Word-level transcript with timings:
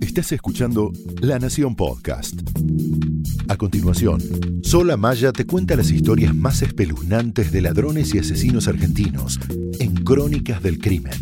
Estás 0.00 0.30
escuchando 0.32 0.92
La 1.20 1.38
Nación 1.38 1.74
Podcast. 1.74 2.34
A 3.48 3.56
continuación, 3.56 4.20
Sola 4.62 4.96
Maya 4.96 5.32
te 5.32 5.44
cuenta 5.44 5.74
las 5.74 5.90
historias 5.90 6.34
más 6.34 6.62
espeluznantes 6.62 7.50
de 7.50 7.60
ladrones 7.60 8.14
y 8.14 8.18
asesinos 8.18 8.68
argentinos 8.68 9.40
en 9.80 9.94
Crónicas 10.04 10.62
del 10.62 10.78
Crimen. 10.78 11.12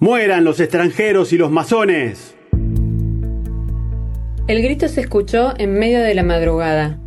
¡Mueran 0.00 0.44
los 0.44 0.58
extranjeros 0.58 1.32
y 1.32 1.38
los 1.38 1.50
masones! 1.50 2.34
El 4.46 4.60
grito 4.60 4.88
se 4.88 5.00
escuchó 5.02 5.54
en 5.56 5.78
medio 5.78 6.00
de 6.00 6.14
la 6.14 6.22
madrugada. 6.22 7.03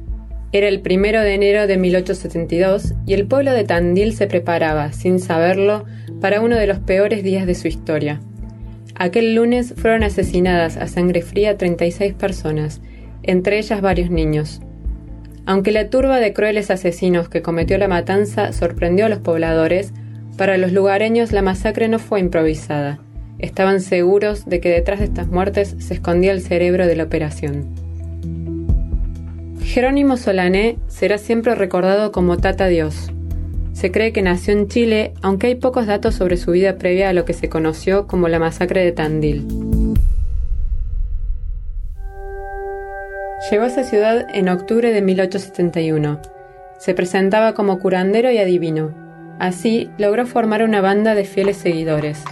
Era 0.58 0.70
el 0.70 0.82
primero 0.82 1.22
de 1.22 1.36
enero 1.36 1.68
de 1.68 1.78
1872 1.78 2.96
y 3.06 3.14
el 3.14 3.28
pueblo 3.28 3.54
de 3.54 3.64
Tandil 3.64 4.16
se 4.16 4.26
preparaba, 4.26 4.92
sin 4.92 5.20
saberlo, 5.20 5.86
para 6.20 6.42
uno 6.42 6.56
de 6.56 6.66
los 6.66 6.80
peores 6.80 7.22
días 7.22 7.46
de 7.46 7.54
su 7.54 7.68
historia. 7.68 8.22
Aquel 8.96 9.36
lunes 9.36 9.76
fueron 9.78 10.02
asesinadas 10.02 10.76
a 10.78 10.88
sangre 10.88 11.22
fría 11.22 11.60
36 11.60 12.16
personas, 12.16 12.82
entre 13.22 13.60
ellas 13.60 13.82
varios 13.82 14.10
niños. 14.10 14.60
Aunque 15.46 15.72
la 15.72 15.92
turba 15.92 16.20
de 16.20 16.34
crueles 16.34 16.72
asesinos 16.72 17.30
que 17.30 17.44
cometió 17.44 17.78
la 17.78 17.88
matanza 17.88 18.52
sorprendió 18.52 19.06
a 19.06 19.10
los 19.10 19.20
pobladores, 19.20 19.94
para 20.38 20.58
los 20.58 20.72
lugareños 20.72 21.34
la 21.34 21.44
masacre 21.44 21.88
no 21.88 22.00
fue 22.00 22.20
improvisada. 22.20 22.98
Estaban 23.38 23.80
seguros 23.80 24.48
de 24.48 24.60
que 24.60 24.70
detrás 24.70 24.98
de 24.98 25.06
estas 25.06 25.28
muertes 25.28 25.76
se 25.78 25.94
escondía 25.94 26.32
el 26.32 26.42
cerebro 26.42 26.88
de 26.88 26.96
la 26.96 27.04
operación. 27.04 27.87
Jerónimo 29.68 30.16
Solané 30.16 30.78
será 30.88 31.18
siempre 31.18 31.54
recordado 31.54 32.14
como 32.14 32.38
Tata 32.38 32.68
Dios. 32.68 33.12
Se 33.74 33.92
cree 33.92 34.14
que 34.14 34.22
nació 34.22 34.54
en 34.54 34.70
Chile, 34.70 35.14
aunque 35.22 35.48
hay 35.48 35.56
pocos 35.56 35.86
datos 35.86 36.16
sobre 36.16 36.38
su 36.38 36.52
vida 36.52 36.78
previa 36.78 37.10
a 37.10 37.14
lo 37.14 37.26
que 37.26 37.34
se 37.34 37.50
conoció 37.50 38.08
como 38.08 38.30
la 38.30 38.40
masacre 38.40 38.84
de 38.86 38.94
Tandil. 38.94 39.46
Llegó 43.52 43.66
a 43.66 43.68
esa 43.68 43.84
ciudad 43.84 44.26
en 44.34 44.48
octubre 44.48 44.94
de 44.94 45.02
1871. 45.02 46.22
Se 46.80 46.94
presentaba 46.94 47.54
como 47.54 47.78
curandero 47.80 48.32
y 48.32 48.38
adivino. 48.38 48.96
Así 49.38 49.90
logró 49.98 50.26
formar 50.26 50.64
una 50.64 50.80
banda 50.80 51.14
de 51.14 51.26
fieles 51.26 51.58
seguidores. 51.58 52.24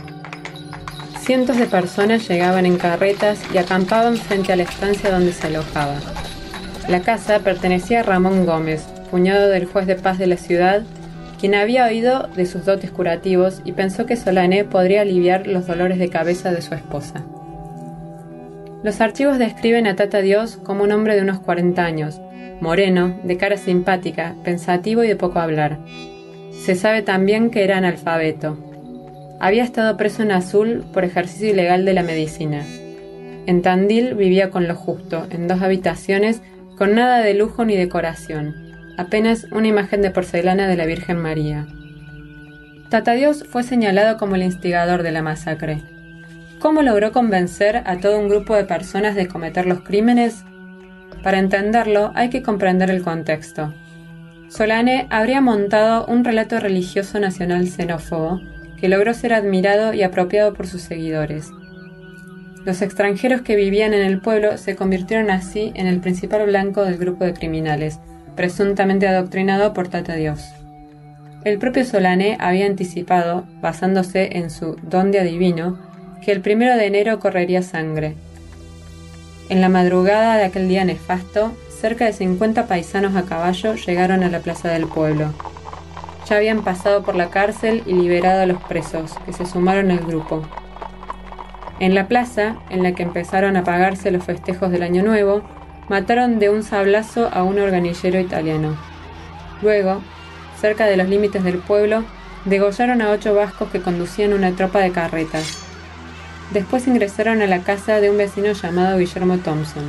Cientos 1.20 1.58
de 1.58 1.66
personas 1.66 2.28
llegaban 2.30 2.66
en 2.66 2.78
carretas 2.78 3.42
y 3.54 3.58
acampaban 3.58 4.16
frente 4.16 4.54
a 4.54 4.56
la 4.56 4.64
estancia 4.64 5.12
donde 5.12 5.34
se 5.34 5.48
alojaba. 5.48 6.00
La 6.88 7.02
casa 7.02 7.40
pertenecía 7.40 8.02
a 8.02 8.04
Ramón 8.04 8.46
Gómez, 8.46 8.86
cuñado 9.10 9.50
del 9.50 9.66
juez 9.66 9.88
de 9.88 9.96
paz 9.96 10.18
de 10.18 10.28
la 10.28 10.38
ciudad, 10.38 10.84
quien 11.40 11.56
había 11.56 11.86
oído 11.86 12.28
de 12.36 12.46
sus 12.46 12.66
dotes 12.66 12.92
curativos 12.92 13.62
y 13.66 13.72
pensó 13.72 14.06
que 14.06 14.16
Solané 14.16 14.64
podría 14.64 15.02
aliviar 15.02 15.48
los 15.48 15.68
dolores 15.68 16.00
de 16.00 16.10
cabeza 16.10 16.52
de 16.52 16.62
su 16.62 16.74
esposa. 16.76 17.24
Los 18.84 19.02
archivos 19.02 19.40
describen 19.40 19.88
a 19.88 19.96
Tata 19.96 20.22
Dios 20.22 20.58
como 20.58 20.84
un 20.84 20.92
hombre 20.92 21.16
de 21.16 21.22
unos 21.22 21.40
40 21.40 21.84
años, 21.84 22.22
moreno, 22.62 23.20
de 23.24 23.38
cara 23.38 23.58
simpática, 23.58 24.36
pensativo 24.44 25.04
y 25.04 25.08
de 25.08 25.16
poco 25.16 25.40
hablar. 25.40 25.80
Se 26.52 26.76
sabe 26.76 27.02
también 27.02 27.50
que 27.50 27.64
era 27.64 27.78
analfabeto, 27.78 28.58
había 29.40 29.64
estado 29.64 29.98
preso 29.98 30.24
en 30.24 30.32
Azul 30.32 30.86
por 30.94 31.04
ejercicio 31.04 31.50
ilegal 31.50 31.84
de 31.84 31.94
la 31.94 32.04
medicina. 32.04 32.64
En 33.46 33.62
Tandil 33.62 34.16
vivía 34.16 34.50
con 34.50 34.68
lo 34.68 34.76
justo, 34.76 35.28
en 35.30 35.48
dos 35.48 35.62
habitaciones, 35.62 36.42
con 36.78 36.96
nada 36.96 37.20
de 37.20 37.34
lujo 37.34 37.66
ni 37.66 37.76
decoración, 37.76 38.56
apenas 38.98 39.48
una 39.52 39.68
imagen 39.68 40.02
de 40.02 40.12
porcelana 40.12 40.68
de 40.68 40.76
la 40.76 40.86
Virgen 40.86 41.18
María. 41.18 41.68
Tatadios 42.90 43.44
fue 43.44 43.64
señalado 43.64 44.18
como 44.18 44.36
el 44.36 44.44
instigador 44.44 45.04
de 45.04 45.12
la 45.12 45.22
masacre. 45.22 45.82
¿Cómo 46.60 46.82
logró 46.82 47.12
convencer 47.12 47.82
a 47.86 47.98
todo 47.98 48.20
un 48.20 48.30
grupo 48.30 48.56
de 48.56 48.66
personas 48.66 49.16
de 49.16 49.28
cometer 49.28 49.66
los 49.66 49.82
crímenes? 49.82 50.44
Para 51.24 51.40
entenderlo 51.40 52.12
hay 52.16 52.30
que 52.30 52.44
comprender 52.44 52.90
el 52.90 53.04
contexto. 53.04 53.74
Solane 54.50 55.08
habría 55.10 55.42
montado 55.42 56.06
un 56.06 56.24
relato 56.24 56.60
religioso 56.60 57.20
nacional 57.20 57.68
xenófobo 57.68 58.42
que 58.78 58.90
logró 58.90 59.14
ser 59.14 59.34
admirado 59.34 59.94
y 59.94 60.04
apropiado 60.04 60.54
por 60.54 60.68
sus 60.68 60.82
seguidores. 60.82 61.52
Los 62.66 62.82
extranjeros 62.82 63.42
que 63.42 63.56
vivían 63.56 63.94
en 63.94 64.02
el 64.02 64.20
pueblo 64.20 64.58
se 64.58 64.76
convirtieron 64.76 65.30
así 65.30 65.72
en 65.76 65.86
el 65.86 66.00
principal 66.00 66.48
blanco 66.48 66.84
del 66.84 66.98
grupo 66.98 67.24
de 67.24 67.34
criminales, 67.34 68.00
presuntamente 68.36 69.08
adoctrinado 69.08 69.72
por 69.74 69.88
Tata 69.88 70.16
Dios. 70.16 70.44
El 71.44 71.60
propio 71.60 71.86
Solané 71.86 72.38
había 72.40 72.66
anticipado, 72.66 73.46
basándose 73.62 74.40
en 74.40 74.50
su 74.50 74.78
don 74.82 75.12
de 75.12 75.20
adivino, 75.20 75.80
que 76.24 76.32
el 76.32 76.42
primero 76.42 76.76
de 76.76 76.88
enero 76.88 77.20
correría 77.20 77.62
sangre. 77.62 78.16
En 79.50 79.62
la 79.62 79.70
madrugada 79.70 80.38
de 80.38 80.46
aquel 80.46 80.68
día 80.68 80.84
nefasto, 80.86 81.56
cerca 81.70 82.06
de 82.06 82.14
50 82.14 82.66
paisanos 82.66 83.16
a 83.16 83.26
caballo 83.26 83.76
llegaron 83.76 84.24
a 84.24 84.30
la 84.30 84.40
plaza 84.40 84.70
del 84.70 84.88
pueblo, 84.88 85.36
ya 86.28 86.38
habían 86.38 86.64
pasado 86.64 87.04
por 87.04 87.16
la 87.16 87.30
cárcel 87.30 87.84
y 87.86 87.94
liberado 87.94 88.42
a 88.42 88.46
los 88.48 88.62
presos, 88.64 89.14
que 89.26 89.34
se 89.34 89.46
sumaron 89.46 89.92
al 89.92 90.00
grupo. 90.00 90.42
En 91.80 91.94
la 91.94 92.08
plaza, 92.08 92.56
en 92.70 92.84
la 92.84 92.94
que 92.94 93.04
empezaron 93.04 93.58
a 93.58 93.64
pagarse 93.66 94.12
los 94.12 94.24
festejos 94.24 94.72
del 94.72 94.84
Año 94.84 95.04
Nuevo, 95.04 95.42
mataron 95.90 96.40
de 96.40 96.50
un 96.50 96.64
sablazo 96.64 97.30
a 97.34 97.44
un 97.44 97.60
organillero 97.60 98.20
italiano. 98.20 98.78
Luego, 99.62 100.02
cerca 100.60 100.86
de 100.86 100.96
los 100.96 101.10
límites 101.10 101.44
del 101.44 101.58
pueblo, 101.58 102.06
degollaron 102.46 103.02
a 103.02 103.10
ocho 103.10 103.36
vascos 103.36 103.70
que 103.72 103.82
conducían 103.82 104.34
una 104.34 104.52
tropa 104.52 104.80
de 104.80 104.92
carretas. 104.92 105.66
Después 106.52 106.88
ingresaron 106.88 107.42
a 107.42 107.48
la 107.48 107.60
casa 107.60 108.00
de 108.00 108.10
un 108.10 108.18
vecino 108.18 108.54
llamado 108.54 108.98
Guillermo 108.98 109.38
Thompson. 109.40 109.84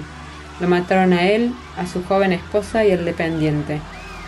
Lo 0.59 0.69
mataron 0.69 1.13
a 1.13 1.29
él, 1.29 1.55
a 1.77 1.87
su 1.87 2.03
joven 2.03 2.33
esposa 2.33 2.85
y 2.85 2.91
al 2.91 3.05
dependiente, 3.05 3.81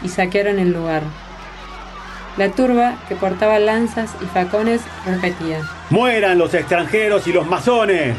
y 0.03 0.11
saquearon 0.11 0.59
el 0.59 0.73
lugar, 0.73 1.03
la 2.39 2.53
turba, 2.53 2.97
que 3.09 3.17
portaba 3.17 3.59
lanzas 3.59 4.15
y 4.23 4.27
facones, 4.27 4.81
repetía. 5.05 5.61
¡Mueran 5.91 6.39
los 6.39 6.55
extranjeros 6.55 7.27
y 7.27 7.33
los 7.33 7.47
masones! 7.49 8.17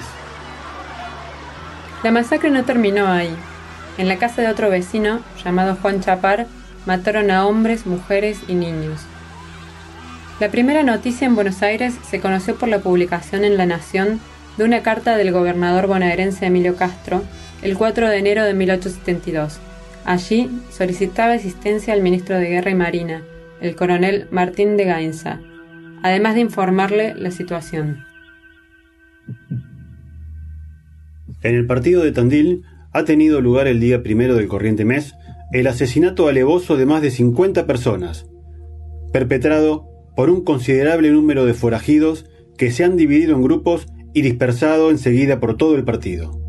La 2.03 2.11
masacre 2.11 2.49
no 2.49 2.65
terminó 2.65 3.07
ahí. 3.07 3.33
En 3.97 4.09
la 4.09 4.17
casa 4.17 4.41
de 4.41 4.49
otro 4.49 4.69
vecino, 4.69 5.21
llamado 5.43 5.77
Juan 5.81 6.01
Chapar, 6.01 6.47
mataron 6.85 7.31
a 7.31 7.45
hombres, 7.47 7.85
mujeres 7.85 8.39
y 8.49 8.55
niños. 8.55 9.01
La 10.41 10.49
primera 10.49 10.83
noticia 10.83 11.25
en 11.25 11.35
Buenos 11.35 11.61
Aires 11.61 11.95
se 12.09 12.19
conoció 12.19 12.55
por 12.55 12.67
la 12.67 12.79
publicación 12.79 13.45
en 13.45 13.57
La 13.57 13.65
Nación 13.65 14.19
de 14.57 14.65
una 14.65 14.83
carta 14.83 15.15
del 15.15 15.31
gobernador 15.31 15.87
bonaerense 15.87 16.45
Emilio 16.45 16.75
Castro 16.75 17.23
el 17.61 17.77
4 17.77 18.09
de 18.09 18.17
enero 18.17 18.43
de 18.43 18.53
1872. 18.53 19.59
Allí 20.05 20.49
solicitaba 20.71 21.33
asistencia 21.33 21.93
al 21.93 22.01
ministro 22.01 22.37
de 22.37 22.47
Guerra 22.47 22.71
y 22.71 22.75
Marina, 22.75 23.21
el 23.61 23.75
coronel 23.75 24.27
Martín 24.31 24.77
de 24.77 24.85
Gainza, 24.85 25.41
además 26.03 26.35
de 26.35 26.41
informarle 26.41 27.13
la 27.15 27.31
situación. 27.31 28.03
En 31.41 31.55
el 31.55 31.65
partido 31.65 32.03
de 32.03 32.11
Tandil 32.11 32.63
ha 32.91 33.03
tenido 33.03 33.41
lugar 33.41 33.67
el 33.67 33.79
día 33.79 34.03
primero 34.03 34.35
del 34.35 34.47
corriente 34.47 34.85
mes 34.85 35.13
el 35.51 35.67
asesinato 35.67 36.27
alevoso 36.27 36.77
de 36.77 36.85
más 36.85 37.01
de 37.01 37.11
50 37.11 37.65
personas, 37.65 38.27
perpetrado 39.11 39.87
por 40.15 40.29
un 40.29 40.43
considerable 40.43 41.09
número 41.11 41.45
de 41.45 41.53
forajidos 41.53 42.25
que 42.57 42.71
se 42.71 42.83
han 42.83 42.97
dividido 42.97 43.35
en 43.35 43.41
grupos 43.41 43.87
y 44.13 44.21
dispersado 44.21 44.91
enseguida 44.91 45.39
por 45.39 45.57
todo 45.57 45.75
el 45.75 45.85
partido. 45.85 46.39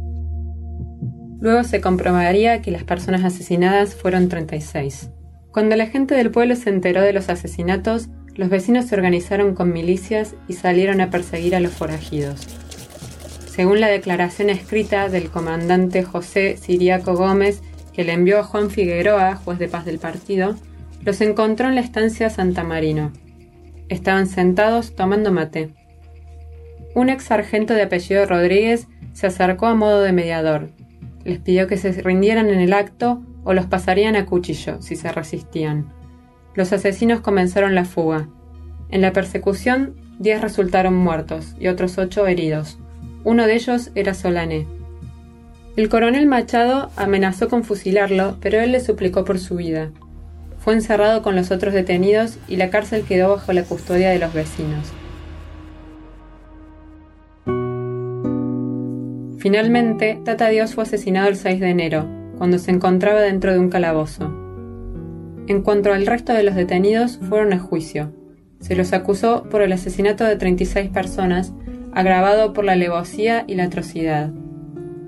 Luego 1.41 1.65
se 1.65 1.81
comprobaría 1.81 2.60
que 2.60 2.70
las 2.70 2.84
personas 2.84 3.25
asesinadas 3.25 3.94
fueron 3.94 4.28
36. 4.28 5.10
Cuando 5.53 5.75
la 5.75 5.87
gente 5.87 6.15
del 6.15 6.31
pueblo 6.31 6.55
se 6.55 6.71
enteró 6.71 7.03
de 7.03 7.12
los 7.12 7.28
asesinatos, 7.28 8.09
los 8.37 8.49
vecinos 8.49 8.87
se 8.87 8.94
organizaron 8.94 9.55
con 9.55 9.73
milicias 9.73 10.37
y 10.47 10.52
salieron 10.52 11.00
a 11.00 11.11
perseguir 11.11 11.56
a 11.56 11.61
los 11.61 11.73
forajidos. 11.73 12.47
Según 13.47 13.81
la 13.81 13.88
declaración 13.88 14.49
escrita 14.49 15.08
del 15.08 15.29
comandante 15.29 16.05
José 16.05 16.56
Siriaco 16.56 17.14
Gómez, 17.14 17.62
que 17.93 18.05
le 18.05 18.12
envió 18.12 18.38
a 18.38 18.44
Juan 18.44 18.70
Figueroa, 18.70 19.35
juez 19.37 19.58
de 19.58 19.69
paz 19.69 19.85
del 19.85 19.99
partido, 19.99 20.55
los 21.05 21.20
encontró 21.20 21.69
en 21.69 21.75
la 21.75 21.81
estancia 21.81 22.31
Santa 22.31 22.62
Marino. 22.62 23.12
Estaban 23.88 24.29
sentados 24.29 24.94
tomando 24.94 25.32
mate. 25.32 25.70
Un 26.94 27.08
ex 27.08 27.25
sargento 27.25 27.75
de 27.75 27.82
apellido 27.82 28.25
Rodríguez 28.25 28.87
se 29.12 29.26
acercó 29.26 29.67
a 29.67 29.75
modo 29.75 30.00
de 30.00 30.12
mediador. 30.12 30.70
Les 31.25 31.41
pidió 31.41 31.67
que 31.67 31.76
se 31.76 31.91
rindieran 31.91 32.49
en 32.49 32.61
el 32.61 32.73
acto 32.73 33.23
o 33.44 33.52
los 33.54 33.66
pasarían 33.66 34.16
a 34.16 34.26
cuchillo 34.26 34.81
si 34.82 34.96
se 34.96 35.10
resistían. 35.12 35.92
Los 36.54 36.72
asesinos 36.72 37.20
comenzaron 37.20 37.75
la 37.75 37.84
fuga. 37.84 38.28
En 38.90 39.00
la 39.00 39.12
persecución, 39.12 39.94
diez 40.19 40.40
resultaron 40.40 40.94
muertos 40.94 41.54
y 41.58 41.69
otros 41.69 41.96
ocho 41.98 42.26
heridos. 42.26 42.78
Uno 43.25 43.46
de 43.46 43.54
ellos 43.54 43.90
era 43.94 44.14
Solané. 44.14 44.66
El 45.76 45.88
coronel 45.88 46.26
Machado 46.26 46.90
amenazó 46.96 47.48
con 47.48 47.64
fusilarlo, 47.64 48.37
pero 48.40 48.60
él 48.60 48.72
le 48.72 48.81
suplicó 48.81 49.25
por 49.25 49.38
su 49.38 49.56
vida. 49.56 49.90
Fue 50.58 50.75
encerrado 50.75 51.22
con 51.22 51.37
los 51.37 51.50
otros 51.50 51.72
detenidos 51.72 52.38
y 52.48 52.56
la 52.56 52.69
cárcel 52.69 53.04
quedó 53.04 53.31
bajo 53.31 53.52
la 53.52 53.62
custodia 53.62 54.10
de 54.10 54.19
los 54.19 54.34
vecinos. 54.34 54.92
Finalmente, 59.38 60.20
Tata 60.22 60.48
Dios 60.48 60.75
fue 60.75 60.84
asesinado 60.84 61.28
el 61.28 61.37
6 61.37 61.60
de 61.60 61.70
enero, 61.70 62.19
cuando 62.40 62.58
se 62.58 62.70
encontraba 62.70 63.20
dentro 63.20 63.52
de 63.52 63.58
un 63.58 63.69
calabozo. 63.69 64.32
En 65.46 65.60
cuanto 65.60 65.92
al 65.92 66.06
resto 66.06 66.32
de 66.32 66.42
los 66.42 66.54
detenidos, 66.54 67.20
fueron 67.28 67.52
a 67.52 67.58
juicio. 67.58 68.14
Se 68.60 68.75
los 68.75 68.94
acusó 68.94 69.42
por 69.50 69.60
el 69.60 69.72
asesinato 69.75 70.25
de 70.25 70.37
36 70.37 70.88
personas, 70.88 71.52
agravado 71.92 72.54
por 72.54 72.64
la 72.64 72.72
alevosía 72.72 73.44
y 73.46 73.56
la 73.56 73.64
atrocidad. 73.64 74.32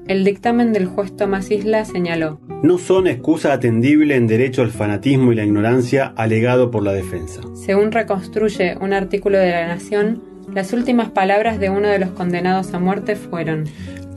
El 0.06 0.24
dictamen 0.24 0.74
del 0.74 0.84
juez 0.84 1.16
Tomás 1.16 1.50
Isla 1.50 1.86
señaló: 1.86 2.38
No 2.62 2.76
son 2.76 3.06
excusa 3.06 3.54
atendible 3.54 4.14
en 4.14 4.26
derecho 4.26 4.60
al 4.60 4.70
fanatismo 4.70 5.32
y 5.32 5.36
la 5.36 5.44
ignorancia 5.44 6.12
alegado 6.14 6.70
por 6.70 6.82
la 6.82 6.92
defensa. 6.92 7.40
Según 7.54 7.92
reconstruye 7.92 8.76
un 8.78 8.92
artículo 8.92 9.38
de 9.38 9.52
La 9.52 9.68
Nación, 9.68 10.22
las 10.52 10.74
últimas 10.74 11.08
palabras 11.08 11.58
de 11.58 11.70
uno 11.70 11.88
de 11.88 11.98
los 11.98 12.10
condenados 12.10 12.74
a 12.74 12.78
muerte 12.78 13.16
fueron: 13.16 13.64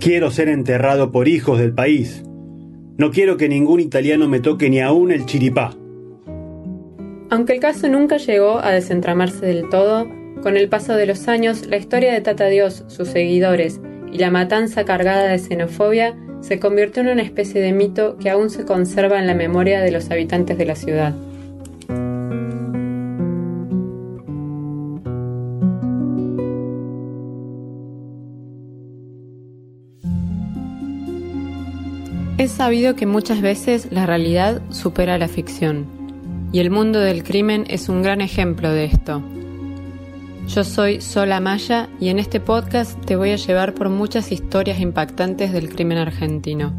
Quiero 0.01 0.31
ser 0.31 0.49
enterrado 0.49 1.13
por 1.13 1.29
hijos 1.29 1.59
del 1.59 1.73
país. 1.73 2.25
No 2.97 3.11
quiero 3.11 3.35
que 3.35 3.49
ningún 3.49 3.81
italiano 3.81 4.29
me 4.29 4.39
toque 4.39 4.69
ni 4.69 4.79
aún 4.79 5.11
el 5.11 5.25
chiripá. 5.25 5.75
Aunque 7.29 7.51
el 7.51 7.59
caso 7.59 7.89
nunca 7.89 8.17
llegó 8.17 8.59
a 8.59 8.71
desentramarse 8.71 9.45
del 9.45 9.67
todo, 9.69 10.07
con 10.41 10.55
el 10.55 10.69
paso 10.69 10.95
de 10.95 11.05
los 11.05 11.27
años, 11.27 11.65
la 11.67 11.75
historia 11.75 12.13
de 12.13 12.21
Tata 12.21 12.47
Dios, 12.47 12.85
sus 12.87 13.09
seguidores 13.09 13.81
y 14.13 14.19
la 14.19 14.31
matanza 14.31 14.85
cargada 14.85 15.27
de 15.27 15.39
xenofobia 15.39 16.15
se 16.39 16.59
convirtió 16.59 17.01
en 17.01 17.09
una 17.09 17.23
especie 17.23 17.59
de 17.59 17.73
mito 17.73 18.17
que 18.17 18.29
aún 18.29 18.49
se 18.49 18.63
conserva 18.63 19.19
en 19.19 19.27
la 19.27 19.33
memoria 19.33 19.81
de 19.81 19.91
los 19.91 20.09
habitantes 20.11 20.57
de 20.57 20.65
la 20.65 20.75
ciudad. 20.75 21.15
Es 32.45 32.51
sabido 32.51 32.95
que 32.95 33.07
muchas 33.07 33.41
veces 33.41 33.87
la 33.89 34.05
realidad 34.05 34.61
supera 34.69 35.17
la 35.17 35.27
ficción, 35.27 35.87
y 36.51 36.59
el 36.59 36.69
mundo 36.69 36.99
del 36.99 37.23
crimen 37.23 37.65
es 37.69 37.89
un 37.89 38.03
gran 38.03 38.21
ejemplo 38.21 38.71
de 38.71 38.85
esto. 38.85 39.23
Yo 40.47 40.63
soy 40.63 41.01
Sola 41.01 41.39
Maya 41.39 41.89
y 41.99 42.09
en 42.09 42.19
este 42.19 42.39
podcast 42.39 43.03
te 43.03 43.15
voy 43.15 43.31
a 43.31 43.37
llevar 43.37 43.73
por 43.73 43.89
muchas 43.89 44.31
historias 44.31 44.79
impactantes 44.79 45.53
del 45.53 45.69
crimen 45.69 45.97
argentino. 45.97 46.71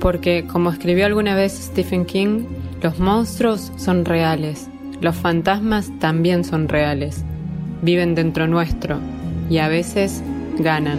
Porque, 0.00 0.44
como 0.44 0.70
escribió 0.70 1.06
alguna 1.06 1.36
vez 1.36 1.52
Stephen 1.52 2.04
King, 2.04 2.40
los 2.82 2.98
monstruos 2.98 3.70
son 3.76 4.04
reales, 4.04 4.68
los 5.00 5.14
fantasmas 5.14 5.88
también 6.00 6.42
son 6.42 6.68
reales, 6.68 7.24
viven 7.80 8.16
dentro 8.16 8.48
nuestro 8.48 8.98
y 9.48 9.58
a 9.58 9.68
veces 9.68 10.20
ganan. 10.58 10.98